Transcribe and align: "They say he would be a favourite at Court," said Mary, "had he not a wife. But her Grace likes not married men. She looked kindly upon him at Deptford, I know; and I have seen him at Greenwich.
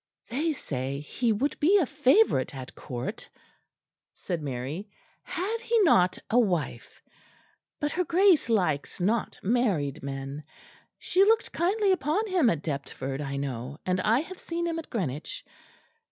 "They 0.31 0.53
say 0.53 0.99
he 1.01 1.31
would 1.31 1.59
be 1.59 1.77
a 1.77 1.85
favourite 1.85 2.55
at 2.55 2.73
Court," 2.73 3.29
said 4.15 4.41
Mary, 4.41 4.89
"had 5.21 5.59
he 5.61 5.79
not 5.81 6.17
a 6.27 6.39
wife. 6.39 7.03
But 7.79 7.91
her 7.91 8.03
Grace 8.03 8.49
likes 8.49 8.99
not 8.99 9.37
married 9.43 10.01
men. 10.01 10.43
She 10.97 11.23
looked 11.23 11.51
kindly 11.53 11.91
upon 11.91 12.25
him 12.25 12.49
at 12.49 12.63
Deptford, 12.63 13.21
I 13.21 13.37
know; 13.37 13.77
and 13.85 14.01
I 14.01 14.21
have 14.21 14.39
seen 14.39 14.65
him 14.65 14.79
at 14.79 14.89
Greenwich. 14.89 15.45